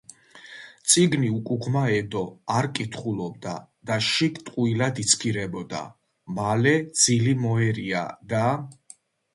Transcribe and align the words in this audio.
წიგნი 0.93 1.27
უკუღმა 1.39 1.83
ედო, 1.97 2.23
არ 2.61 2.69
კითხულობდა 2.79 3.53
და 3.91 3.99
შიგ 4.09 4.41
ტყუილად 4.49 5.05
იცქირებოდა. 5.05 5.85
მალე 6.41 6.77
ძილი 7.05 7.41
მოერია 7.47 8.05
და 8.35 8.45